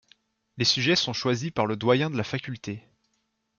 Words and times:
Les 0.57 0.65
sujets 0.65 0.95
sont 0.95 1.13
choisis 1.13 1.51
par 1.51 1.67
le 1.67 1.75
doyen 1.75 2.09
de 2.09 2.17
la 2.17 2.23
faculté. 2.23 2.83